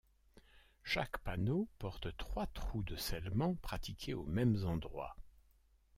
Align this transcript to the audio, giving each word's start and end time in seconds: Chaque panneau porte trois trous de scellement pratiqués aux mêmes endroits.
Chaque 0.81 1.19
panneau 1.19 1.67
porte 1.77 2.17
trois 2.17 2.47
trous 2.47 2.81
de 2.81 2.95
scellement 2.95 3.53
pratiqués 3.53 4.15
aux 4.15 4.25
mêmes 4.25 4.57
endroits. 4.65 5.15